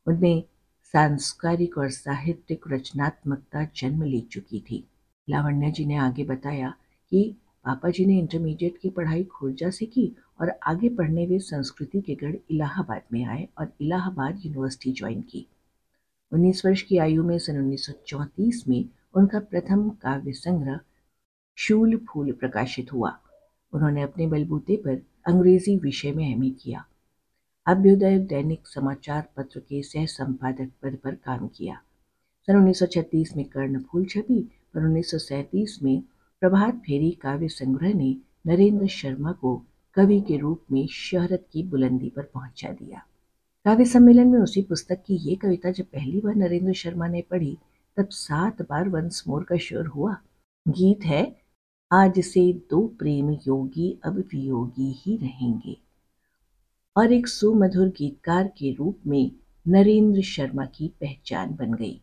उनमें 0.06 0.42
सांस्कारिक 0.84 1.78
और 1.78 1.90
साहित्यिक 1.90 2.64
रचनात्मकता 2.68 3.64
जन्म 3.76 4.02
ले 4.02 4.20
चुकी 4.20 4.60
थी। 4.60 4.84
लावण्या 5.28 5.70
जी 5.70 5.84
ने 5.84 5.96
आगे 5.96 6.24
बताया 6.24 6.74
कि 7.10 7.36
पापा 7.64 7.90
जी 7.90 8.04
ने 8.06 8.18
इंटरमीडिएट 8.18 8.78
की 8.78 8.90
पढ़ाई 8.90 9.24
खुर्जा 9.24 9.70
से 9.70 9.86
की 9.86 10.16
और 10.40 10.50
आगे 10.62 10.88
पढ़ने 10.88 11.26
वे 11.26 11.38
संस्कृति 11.38 12.00
के 12.00 12.14
गढ़ 12.14 12.36
इलाहाबाद 12.50 13.02
में 13.12 13.24
आए 13.24 13.48
और 13.58 13.72
इलाहाबाद 13.80 14.40
यूनिवर्सिटी 14.46 14.92
ज्वाइन 14.92 15.22
की। 15.22 15.46
19 16.32 16.66
वर्ष 16.66 16.82
की 16.82 16.98
आयु 16.98 17.24
में 17.24 17.38
सन 17.38 17.56
1934 17.56 18.68
में 18.68 18.84
उनका 19.14 19.40
प्रथम 19.40 19.90
काव्य 19.90 20.32
संग्रह 20.32 20.80
शूल 21.56 21.96
फूल 21.96 22.32
प्रकाशित 22.32 22.92
हुआ। 22.92 23.18
उन्होंने 23.72 24.02
अपने 24.02 24.26
बलबूते 24.26 24.76
पर 24.76 25.02
अंग्रेज़ी 25.26 25.76
विषय 25.76 26.12
में 26.12 26.32
एम 26.32 26.50
किया। 26.50 26.84
अभ्युदय 27.66 28.18
दैनिक 28.18 28.66
समाचार 28.66 29.28
पत्र 29.36 29.60
के 29.60 29.82
सह 29.82 30.06
संपादक 30.06 30.70
पद 30.82 30.98
पर 31.04 31.14
काम 31.14 31.48
किया। 31.48 31.80
सन 32.46 32.56
1936 32.56 33.36
में 33.36 33.44
कर्णफूल 33.44 34.04
छपी 34.04 34.48
पर 34.74 34.84
1937 34.84 35.82
में 35.82 36.02
प्रभात 36.40 36.74
फेरी 36.74 37.10
काव्य 37.10 37.48
संग्रह 37.48 37.94
ने 37.94 38.16
नरेंद्र 38.46 38.86
शर्मा 38.86 39.32
को 39.32 39.62
कवि 39.94 40.20
के 40.20 40.36
रूप 40.36 40.62
में 40.72 40.86
शहरत 40.86 41.46
की 41.52 41.62
बुलंदी 41.62 42.08
पर 42.08 42.22
पहुँचा 42.22 42.68
दिया। 42.68 43.02
काव्य 43.64 43.84
सम्मेलन 43.84 44.28
में 44.28 44.38
उसी 44.38 44.62
पुस्तक 44.62 45.02
की 45.06 45.14
ये 45.14 45.34
कविता 45.34 45.70
जब 45.70 45.84
पहली 45.84 46.20
बार 46.20 46.34
नरेंद्र 46.34 46.72
शर्मा 46.72 47.06
ने 47.06 47.22
पढ़ी, 47.22 47.58
तब 47.96 48.08
सात 48.08 48.62
बार 48.62 48.88
वंस 48.88 49.24
मोर 49.28 49.44
का 49.44 49.56
शोर 49.56 49.86
हुआ। 49.86 50.16
गीत 50.68 51.04
है, 51.04 51.36
आज 51.92 52.20
से 52.20 52.52
दो 52.70 52.86
प्रेम 52.86 53.30
योगी 53.30 54.00
अब 54.04 54.18
वियोगी 54.18 54.92
ही 54.92 55.16
रहेंगे। 55.16 55.78
और 56.96 57.12
एक 57.12 57.28
सुमधुर 57.28 57.88
गीतकार 57.88 58.48
के 58.48 58.72
रूप 58.72 58.98
में 59.06 59.32
नरेंद्र 59.68 60.22
शर्मा 60.22 60.64
की 60.64 60.88
पहचान 60.88 61.54
बन 61.54 61.74
गई। 61.74 62.00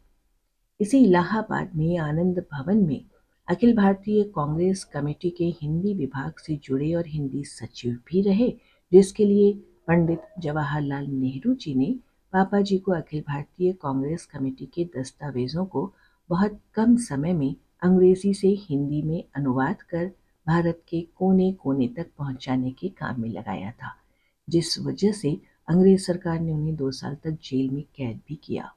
इसी 0.82 1.04
इलाहाबाद 1.04 1.76
में 1.76 1.98
आनंद 1.98 2.40
भवन 2.52 2.78
में 2.78 3.02
अखिल 3.48 3.76
भारतीय 3.76 4.24
कांग्रेस 4.24 4.84
कमेटी 4.84 5.30
के 5.30 5.46
हिंदी 5.62 5.94
विभाग 5.94 6.40
से 6.40 6.56
जुड़े 6.64 6.94
और 6.94 7.08
हिंदी 7.08 7.44
सचिव 7.44 7.98
भी 8.08 8.22
रहे, 8.22 8.50
जिसके 8.92 9.26
लिए 9.26 9.54
पंडित 9.88 10.22
जवाहरलाल 10.40 11.06
नेहरू 11.08 11.54
जी 11.54 11.76
ने 11.76 11.94
पापा 12.34 12.62
जी 12.62 12.78
को 12.78 12.92
अखिल 12.92 13.22
भारतीय 13.22 13.74
कांग्रेस 13.74 14.26
कमेटी 14.26 14.66
के 14.66 14.86
दस्तावेजों 14.98 15.66
को 15.66 15.94
बहुत 16.30 16.60
कम 16.76 16.96
समय 16.96 17.34
में 17.34 17.56
अंग्रेज़ी 17.84 18.34
से 18.34 18.56
हिंदी 18.60 19.02
में 19.02 19.24
अनुवाद 19.36 19.82
कर 19.82 20.12
भारत 20.48 20.82
के 20.90 21.02
कोने 21.16 21.52
कोने 21.54 21.88
तक 21.88 22.12
पहुँचाने 22.18 22.72
के 22.72 22.90
काम 22.90 23.22
में 23.22 23.30
लगाया 23.30 23.72
था, 23.72 23.96
जिस 24.48 24.80
वजह 24.80 25.12
से 25.12 25.40
अंग्रेज़ 25.68 26.02
सरकार 26.02 26.40
ने 26.40 26.52
उन्हें 26.52 26.76
दो 26.76 26.92
साल 26.92 27.16
तक 27.16 27.38
जेल 27.44 27.70
में 27.70 27.84
कैद 27.96 28.22
भी 28.28 28.40
किया। 28.44 28.74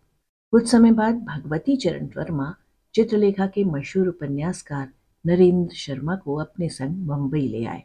कुछ 0.54 0.68
समय 0.68 0.92
बाद 0.92 1.14
भगवती 1.14 1.76
चरण 1.76 2.06
वर्मा, 2.06 2.54
चित्रलेखा 2.94 3.46
के 3.46 3.64
मशहूर 3.64 4.08
उपन्यासकार 4.08 4.88
नरेंद्र 5.26 5.74
शर्मा 5.74 6.16
को 6.16 6.36
अपने 6.36 6.68
संग 6.68 6.96
मुंबई 6.96 7.40
ले 7.40 7.64
आए। 7.64 7.82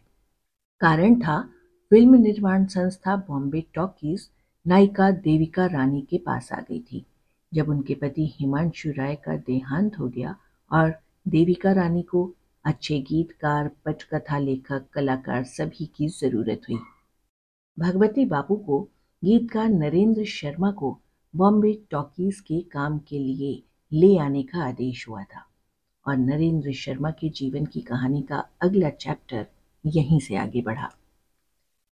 कारण 0.79 1.19
था 1.19 1.49
फ़िल्म 1.89 2.15
निर्माण 2.15 2.65
संस्था 2.65 3.15
बॉम्बे 3.15 3.65
टॉकीज 3.73 4.29
नायिका 4.67 5.11
देविका 5.11 5.65
रानी 5.65 6.01
के 6.01 6.17
पास 6.17 6.51
आ 6.53 6.59
गई 6.59 6.79
थी। 6.79 7.05
जब 7.53 7.69
उनके 7.69 7.95
पति 7.95 8.33
हिमांशु 8.35 8.91
राय 8.91 9.15
का 9.15 9.35
देहांत 9.37 9.99
हो 9.99 10.07
गया 10.07 10.35
और 10.71 10.93
देविका 11.27 11.71
रानी 11.71 12.01
को 12.01 12.33
अच्छे 12.65 12.99
गीतकार, 12.99 13.71
पटकथा 13.85 14.37
लेखक, 14.37 14.83
कलाकार 14.93 15.43
सभी 15.43 15.85
की 15.85 16.07
ज़रूरत 16.07 16.61
हुई। 16.69 16.79
भगवती 17.79 18.25
बाबू 18.25 18.55
को 18.55 18.89
गीतकार 19.23 19.69
नरेंद्र 19.69 20.25
शर्मा 20.25 20.71
को 20.71 20.99
बॉम्बे 21.35 21.73
टॉकीज 21.91 22.39
के 22.39 22.61
काम 22.61 22.97
के 22.99 23.19
लिए 23.19 23.63
ले 23.91 24.17
आने 24.17 24.43
का 24.43 24.63
आदेश 24.63 25.07
हुआ 25.09 25.23
था 25.23 25.43
और 26.05 26.17
नरेंद्र 26.17 26.71
शर्मा 26.71 27.11
के 27.11 27.29
जीवन 27.29 27.65
की 27.65 27.81
कहानी 27.81 28.21
का 28.21 28.37
अगला 28.61 28.89
चैप्टर 28.89 29.45
यहीं 29.85 30.19
से 30.19 30.35
आगे 30.35 30.61
बढ़ा। 30.61 30.89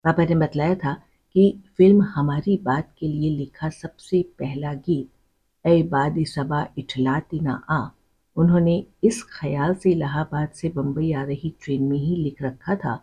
पापा 0.04 0.24
ने 0.24 0.34
बतलाया 0.34 0.74
था 0.74 0.92
कि 1.34 1.62
फ़िल्म 1.76 2.02
हमारी 2.02 2.56
बात 2.56 2.94
के 2.98 3.08
लिए 3.08 3.30
लिखा 3.30 3.68
सबसे 3.70 4.22
पहला 4.38 4.74
गीत 4.74 5.66
ए 5.66 5.82
बाद 5.82 6.24
सबा 6.24 6.66
इठलाती 6.78 7.40
ना 7.40 7.62
आ 7.70 7.88
उन्होंने 8.36 8.84
इस 9.04 9.22
ख्याल 9.32 9.74
से 9.74 9.90
इलाहाबाद 9.90 10.48
से 10.48 10.68
बम्बई 10.68 11.12
आ 11.12 11.22
रही 11.22 11.54
ट्रेन 11.62 11.82
में 11.82 11.98
ही 11.98 12.16
लिख 12.16 12.42
रखा 12.42 12.76
था 12.76 12.96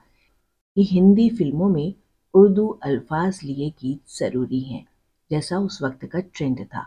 कि 0.76 0.84
हिंदी 0.84 1.30
फ़िल्मों 1.30 1.70
में 1.70 1.94
उर्दू 2.34 2.68
अल्फाज 2.84 3.40
लिए 3.44 3.70
गीत 3.70 4.18
ज़रूरी 4.20 4.60
हैं। 4.60 4.86
जैसा 5.32 5.60
उस 5.60 5.82
वक्त 5.82 6.06
का 6.06 6.20
ट्रेंड 6.20 6.66
था। 6.66 6.86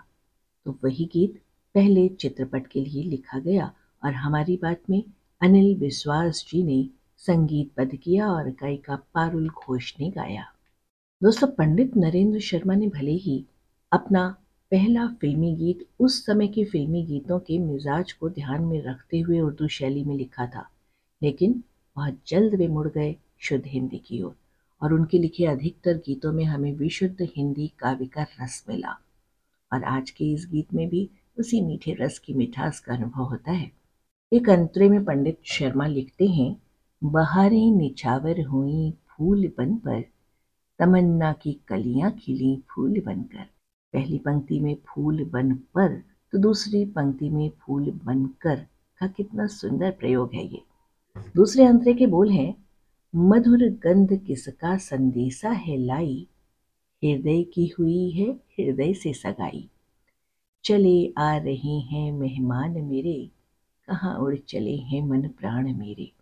तो 0.66 0.78
वही 0.84 1.04
गीत 1.12 1.40
पहले 1.74 2.08
चित्रपट 2.10 2.66
के 2.66 2.80
लिए 2.80 3.02
लिखा 3.02 3.38
गया 3.38 3.72
और 4.02 4.12
हमारी 4.14 4.56
बात 4.56 4.90
में 4.90 5.02
अनिल 5.40 5.74
विश्वास 5.76 6.44
जी 6.48 6.62
ने 6.62 6.86
संगीतबद्ध 7.22 7.96
किया 7.96 8.28
और 8.28 8.50
गायिका 8.52 8.96
पारुल 9.14 9.48
घोष 9.48 9.92
ने 10.00 10.10
गाया। 10.10 10.44
दोस्तों, 11.22 11.46
पंडित 11.48 11.96
नरेंद्र 11.96 12.40
शर्मा 12.40 12.74
ने 12.74 12.88
भले 12.88 13.12
ही 13.12 13.44
अपना 13.92 14.28
पहला 14.72 15.06
फिल्मी 15.20 15.54
गीत 15.56 15.86
उस 16.00 16.24
समय 16.26 16.48
के 16.48 16.64
फिल्मी 16.64 17.02
गीतों 17.04 17.38
के 17.38 17.58
मिजाज 17.58 18.12
को 18.12 18.28
ध्यान 18.30 18.62
में 18.62 18.80
रखते 18.82 19.20
हुए 19.20 19.40
उर्दू 19.40 19.68
शैली 19.68 20.04
में 20.04 20.16
लिखा 20.16 20.46
था, 20.46 20.68
लेकिन 21.22 21.62
बहुत 21.96 22.18
जल्द 22.26 22.54
वे 22.54 22.68
मुड़ 22.68 22.88
गए 22.88 23.14
शुद्ध 23.38 23.64
हिंदी 23.66 23.98
की 23.98 24.22
ओर। 24.22 24.34
और 24.84 24.92
उनके 24.92 25.18
लिखे 25.18 25.44
अधिकतर 25.46 25.92
गीतों 25.92 26.32
में 26.32 26.44
हमें 26.44 26.72
विशुद्ध 26.72 27.28
हिंदी 27.36 27.72
काव्य 27.78 28.06
का 28.06 28.22
रस 28.22 28.64
मिला। 28.68 28.96
और 29.72 29.84
आज 29.84 30.10
के 30.10 30.24
इस 30.24 30.48
गीत 30.52 30.74
में 30.74 30.88
भी 30.88 31.10
उसी 31.38 31.60
मीठे 31.60 31.92
रस 31.92 32.18
की 32.18 32.34
मिठास 32.34 32.80
का 32.80 32.94
अनुभव 32.94 33.22
होता 33.22 33.52
है। 33.52 33.72
एक 34.32 34.50
अंतरे 34.50 34.88
में 34.88 35.04
पंडित 35.04 35.38
शर्मा 35.44 35.86
लिखते 35.86 36.26
हैं, 36.26 36.62
बहारें 37.04 37.70
निछावर 37.70 38.44
हुई 38.44 38.90
फूल 38.90 39.52
बन 39.58 39.74
पर 39.76 40.04
तमन्ना 40.78 41.32
की 41.32 41.52
कलियाँ 41.68 42.10
खिली 42.10 42.62
फूल 42.70 43.00
बनकर। 43.00 43.46
पहली 43.92 44.18
पंक्ति 44.18 44.60
में 44.60 44.76
फूल 44.86 45.24
बन 45.24 45.54
पर 45.54 46.02
तो 46.32 46.38
दूसरी 46.38 46.84
पंक्ति 46.84 47.30
में 47.30 47.50
फूल 47.60 47.90
बनकर। 48.04 48.66
का 49.00 49.06
कितना 49.06 49.46
सुंदर 49.46 49.90
प्रयोग 49.90 50.34
है 50.34 50.46
ये। 50.46 50.62
दूसरे 51.36 51.64
अंतरे 51.64 51.94
के 51.94 52.06
बोल 52.06 52.30
हैं 52.30 52.63
मधुर 53.16 53.58
गंध 53.58 54.20
किसका 54.26 54.76
संदेशा 54.76 55.50
है 55.50 55.76
लाई? 55.76 56.28
हृदय 57.04 57.42
की 57.42 57.66
हुई 57.78 58.10
है, 58.10 58.30
हृदय 58.30 58.94
से 58.94 59.12
सगाई। 59.12 59.68
चले 60.64 61.12
आ 61.18 61.36
रहे 61.36 61.80
हैं 61.80 62.12
मेहमान 62.12 62.70
मेरे, 62.70 63.30
कहाँ 63.88 64.18
उड़ 64.18 64.36
चले 64.36 64.76
हैं 64.76 65.02
मन 65.02 65.22
प्राण 65.22 65.74
मेरे? 65.74 66.12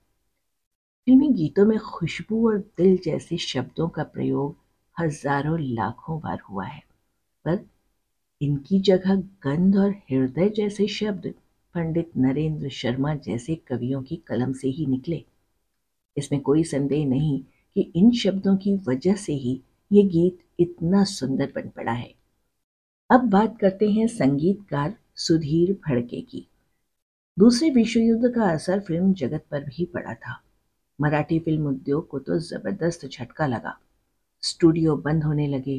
फिल्मी 1.06 1.28
गीतों 1.28 1.66
में 1.66 1.78
खुशबू 1.78 2.50
और 2.50 2.58
दिल 2.58 2.98
जैसे 3.04 3.36
शब्दों 3.36 3.88
का 3.88 4.02
प्रयोग 4.02 4.56
हज़ारों 5.00 5.60
लाखों 5.60 6.20
बार 6.20 6.38
हुआ 6.40 6.64
है? 6.64 6.82
पर 7.44 7.66
इनकी 8.42 8.80
जगह 8.80 9.14
गंध 9.14 9.76
और 9.76 9.90
हृदय 9.90 10.48
जैसे 10.48 10.86
शब्द 10.86 11.34
पंडित 11.74 12.10
नरेंद्र 12.16 12.68
शर्मा 12.68 13.14
जैसे 13.14 13.54
कवियों 13.54 14.02
की 14.02 14.16
कलम 14.16 14.52
से 14.52 14.68
ही 14.68 14.86
निकले। 14.86 15.24
इसमें 16.16 16.40
कोई 16.40 16.64
संदेह 16.64 17.06
नहीं 17.06 17.38
कि 17.76 17.92
इन 17.96 18.10
शब्दों 18.12 18.56
की 18.56 18.74
वजह 18.88 19.14
से 19.14 19.32
ही 19.32 19.60
ये 19.92 20.02
गीत 20.02 20.38
इतना 20.58 21.04
सुंदर 21.04 21.52
बन 21.56 21.68
पड़ा 21.68 21.92
है। 21.92 22.12
अब 23.10 23.28
बात 23.30 23.58
करते 23.60 23.90
हैं 23.90 24.06
संगीतकार 24.06 24.94
सुधीर 25.16 25.72
फड़के 25.86 26.20
की। 26.20 26.46
दूसरे 27.38 27.70
विश्व 27.70 28.00
युद्ध 28.00 28.34
का 28.34 28.50
असर 28.50 28.80
फ़िल्म 28.80 29.12
जगत 29.12 29.44
पर 29.50 29.64
भी 29.64 29.84
पड़ा 29.84 30.14
था। 30.14 30.40
मराठी 30.98 31.38
फ़िल्म 31.38 31.66
उद्योग 31.66 32.08
को 32.08 32.18
तो 32.18 32.38
ज़बरदस्त 32.38 33.06
झटका 33.06 33.46
लगा। 33.46 33.78
स्टूडियो 34.42 34.96
बंद 34.96 35.24
होने 35.24 35.46
लगे। 35.46 35.78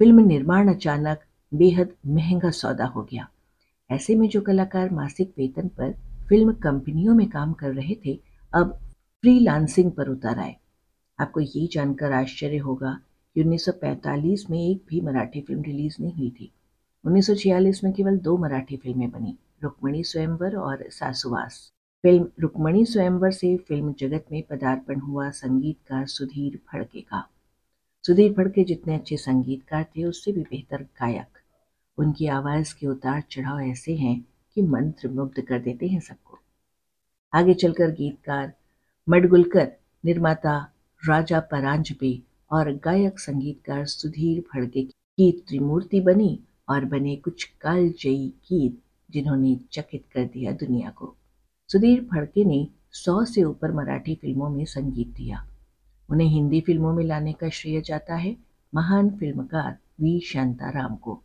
फ़िल्म 0.00 0.26
निर्माण 0.26 0.74
अचानक 0.74 1.20
बेहद 1.52 1.94
महँगा 2.06 2.50
सौदा 2.50 2.84
हो 2.84 3.02
गया। 3.02 3.28
ऐसे 3.90 4.14
में 4.14 4.28
जो 4.28 4.40
कलाकार 4.40 4.90
मासिक 4.90 5.32
वेतन 5.38 5.68
पर 5.68 5.92
फ़िल्म 6.28 6.52
कंपनियों 6.52 7.14
में 7.14 7.28
काम 7.30 7.52
कर 7.52 7.72
रहे 7.74 7.96
थे, 8.06 8.18
अब 8.52 8.78
फ्रीलांसिंग 9.22 9.92
पर 9.92 10.08
उतर 10.08 10.38
आए। 10.38 10.56
आपको 11.18 11.40
ये 11.40 11.66
जानकर 11.66 12.12
आश्चर्य 12.12 12.56
होगा 12.56 13.00
कि 13.34 13.40
1945 13.40 14.50
में 14.50 14.70
एक 14.70 14.82
भी 14.88 15.00
मराठी 15.00 15.40
फ़िल्म 15.40 15.62
रिलीज़ 15.62 15.96
नहीं 16.00 16.12
हुई 16.12 16.30
थी। 16.30 16.52
1946 17.06 17.84
में 17.84 17.92
केवल 17.92 18.18
दो 18.18 18.36
मराठी 18.36 18.76
फ़िल्में 18.76 19.10
बनी, 19.10 19.38
रुक्मणी 19.62 20.04
स्वयंवर 20.04 20.56
और 20.56 20.84
सासुवास। 20.90 21.72
फ़िल्म 22.02 22.28
रुक्मणी 22.40 22.84
स्वयंवर 22.86 23.30
से 23.30 23.56
फ़िल्म 23.56 23.94
जगत 23.98 24.24
में 24.32 24.42
पदार्पण 24.42 25.00
हुआ 25.00 25.30
संगीतकार 25.30 26.06
सुधीर 26.06 26.60
फड़के 26.72 27.00
का। 27.00 27.28
सुधीर 28.06 28.32
फड़के 28.32 28.64
जितने 28.64 28.94
अच्छे 28.94 29.16
संगीतकार 29.16 29.84
थे, 29.84 30.04
उससे 30.04 30.32
भी 30.32 30.42
बेहतर 30.42 30.82
गायक। 30.82 31.38
उनकी 31.98 32.26
आवाज़ 32.26 32.74
के 32.74 32.86
उतार 32.86 33.22
चढ़ाव 33.30 33.60
ऐसे 33.60 33.96
हैं 33.96 34.26
कि 34.54 34.62
मंत्र 34.62 35.08
मुग्ध 35.08 35.40
कर 35.40 35.58
देते 35.58 35.86
हैं 35.86 36.00
सबको। 36.00 36.38
आगे 37.34 37.54
चलकर 37.54 37.90
गीतकार 37.90 38.52
मडगुलकर, 39.10 39.72
निर्माता 40.04 40.72
राजा 41.08 41.40
परांजपे 41.40 42.22
और 42.50 42.72
गायक 42.72 43.18
संगीतकार 43.18 43.86
सुधीर 43.86 44.40
फड़के 44.40 44.82
की 44.82 45.32
त्रिमूर्ति 45.32 46.00
बनी 46.00 46.40
और 46.68 46.84
बने 46.84 47.16
कुछ 47.16 47.44
कालजयी 47.44 48.28
गीत 48.28 48.80
जिन्होंने 49.10 49.60
चकित 49.72 50.04
कर 50.14 50.24
दिया 50.24 50.52
दुनिया 50.52 50.90
को। 50.90 51.16
सुधीर 51.68 52.08
फड़के 52.12 52.44
ने 52.44 52.68
सौ 52.92 53.24
से 53.24 53.42
ऊपर 53.42 53.72
मराठी 53.72 54.14
फ़िल्मों 54.14 54.50
में 54.50 54.64
संगीत 54.64 55.08
दिया। 55.08 55.46
उन्हें 56.10 56.28
हिंदी 56.28 56.60
फ़िल्मों 56.60 56.92
में 56.92 57.04
लाने 57.04 57.32
का 57.32 57.48
श्रेय 57.48 57.80
जाता 57.80 58.14
है, 58.14 58.36
महान 58.74 59.10
फिल्मकार 59.10 59.78
वी. 60.00 60.20
शांताराम 60.20 60.96
को। 60.96 61.22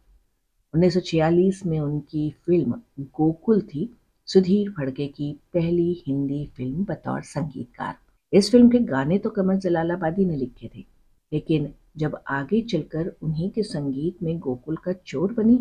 1946 0.74 1.66
में 1.66 1.80
उनकी 1.80 2.36
फ़िल्म 2.46 2.82
गोकुल 3.02 3.62
थी 3.62 3.96
सुधीर 4.28 4.70
फड़के 4.72 5.08
की 5.08 5.32
पहली 5.54 6.04
हिंदी 6.08 6.46
फ़िल्म 6.58 6.86
बतौर 6.86 7.22
संगीतकार। 7.24 7.96
इस 8.34 8.52
फ़िल्म 8.52 8.70
के 8.70 8.80
गाने 8.86 9.18
तो 9.18 9.30
कमर 9.30 9.56
जलालाबादी 9.56 10.26
ने 10.26 10.36
लिखे 10.36 10.70
थे, 10.76 10.86
लेकिन 11.32 11.72
जब 11.98 12.18
आगे 12.30 12.62
चलकर 12.62 13.14
उन्हीं 13.22 13.50
के 13.50 13.64
संगीत 13.64 14.24
में 14.24 14.38
गोकुल 14.40 14.78
का 14.78 14.94
चोर 14.94 15.34
बनी, 15.34 15.58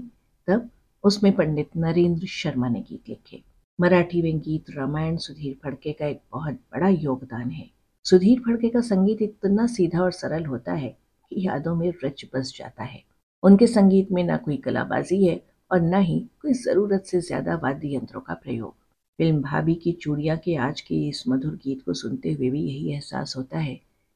तब 0.49 0.69
उसमें 1.05 1.33
पंडित 1.33 1.77
नरेंद्र 1.77 2.27
शर्मा 2.27 2.69
ने 2.69 2.81
गीत 2.81 3.09
लिखे। 3.09 3.43
मराठी 3.79 4.23
में 4.23 4.39
गीत 4.39 4.71
रामायण 4.71 5.17
सुधीर 5.19 5.57
फड़के 5.65 5.93
का 5.93 6.07
एक 6.07 6.21
बहुत 6.33 6.55
बड़ा 6.73 6.89
योगदान 6.89 7.51
है। 7.51 7.69
सुधीर 8.07 8.41
फड़के 8.41 8.69
का 8.69 8.81
संगीत 8.83 9.23
इतना 9.23 9.67
सीधा 9.67 10.03
और 10.03 10.13
सरल 10.13 10.45
होता 10.47 10.73
है 10.73 10.89
कि 11.33 11.47
यादों 11.47 11.75
में 11.77 11.93
रच 12.05 12.25
बस 12.35 12.55
जाता 12.59 12.85
है। 12.85 13.03
उनके 13.43 13.67
संगीत 13.67 14.13
में 14.13 14.23
ना 14.25 14.37
कोई 14.37 14.57
कलाबाजी 14.57 15.25
है 15.25 15.41
और 15.75 15.81
न 15.83 16.01
ही 16.03 16.19
कोई 16.43 16.53
ज़रूरत 16.55 17.05
से 17.07 17.21
ज़्यादा 17.21 17.55
वाद्य 17.63 17.95
यंत्रों 17.95 18.21
का 18.21 18.35
प्रयोग। 18.35 18.75
फ़िल्म 19.19 19.41
भाभी 19.43 19.75
की 19.75 19.93
चूड़िया 19.93 20.37
के 20.37 20.55
आज 20.57 20.81
के 20.81 20.95
इस 21.09 21.23
मधुर 21.29 21.55
गीत 21.65 21.83
को 21.83 21.95
सुनते 21.95 22.33
हुए 22.33 22.51
भी 22.51 22.61
यही 22.63 22.93
एहसास 22.93 23.35
होता 23.37 23.59
है 23.59 23.75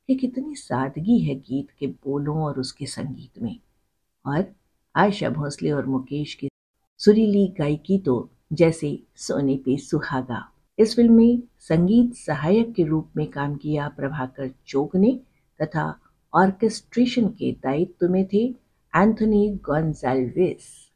कि 0.09 0.15
कितनी 0.15 0.55
सादगी 0.55 1.19
है 1.19 1.35
गीत 1.35 1.71
के 1.81 1.87
बोलों 1.87 2.37
और 2.43 2.61
उसके 2.61 2.87
संगीत 2.87 3.43
में। 3.43 3.59
और 4.27 4.45
आयशा 4.95 5.31
भोसले 5.31 5.71
और 5.71 5.87
मुकेश 5.87 6.35
की 6.35 6.49
सुरीली 7.01 7.47
गायकी 7.59 7.99
तो 7.99 8.29
जैसे 8.53 8.99
सोने 9.17 9.57
पे 9.57 9.77
सुहागा। 9.79 10.43
इस 10.79 10.95
फ़िल्म 10.97 11.15
में 11.15 11.43
संगीत 11.61 12.15
सहायक 12.17 12.73
के 12.75 12.85
रूप 12.85 13.11
में 13.17 13.27
काम 13.31 13.57
किया 13.57 13.89
प्रभाकर 13.89 14.51
चोग 14.67 14.97
ने 14.97 15.19
तथा 15.61 15.89
ऑर्केस्ट्रेशन 16.33 17.29
के 17.29 17.53
दायित्व 17.63 18.09
में 18.09 18.25
थे 18.33 18.45
एंथोनी 18.93 19.49
गॉन्जाल्विस 19.65 20.88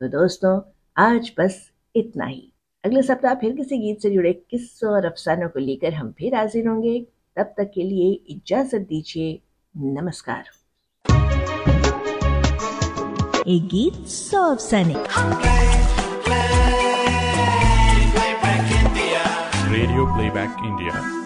तो 0.00 0.08
दोस्तों 0.08 0.60
आज 0.96 1.32
बस 1.38 1.70
इतना 1.96 2.24
ही। 2.24 2.52
अगले 2.84 3.02
सप्ताह 3.02 3.34
फिर 3.34 3.52
किसी 3.56 3.78
गीत 3.78 4.00
से 4.02 4.10
जुड़े 4.10 4.32
किस्सों 4.50 4.90
और 4.90 5.04
अफसानों 5.04 5.48
को 5.48 5.58
लेकर 5.58 5.94
हम 5.94 6.10
फिर 6.18 6.34
हाजिर 6.34 6.68
होंगे। 6.68 7.06
तब 7.36 7.54
तक 7.58 7.70
के 7.74 7.82
लिए 7.82 8.12
इजाज़त 8.28 8.80
दीजिए। 8.80 9.40
नमस्कार। 9.76 10.44
एक 13.48 13.68
गीत 13.74 14.06
सौ 14.06 14.42
अफसाने। 14.54 14.94
Radio 19.74 20.04
Playback 20.16 20.64
India. 20.70 21.23